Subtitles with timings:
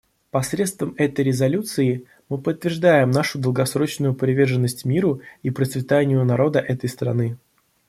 [0.31, 7.37] Посредством этой резолюции мы подтверждаем нашу долгосрочную приверженность миру и процветанию народа этой страны.